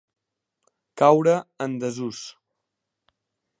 Caure 1.01 1.35
en 1.67 1.77
desús. 1.85 2.25